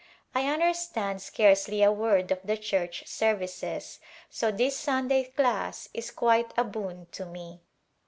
I 0.33 0.47
understand 0.47 1.21
scarcely 1.21 1.83
a 1.83 1.91
word 1.91 2.31
of 2.31 2.39
the 2.43 2.57
church 2.57 3.05
services, 3.05 3.99
so 4.31 4.49
this 4.49 4.75
Sunday 4.75 5.25
class 5.25 5.89
is 5.93 6.09
quite 6.09 6.51
a 6.57 6.63
boon 6.63 7.05
to 7.11 7.27
me. 7.27 7.61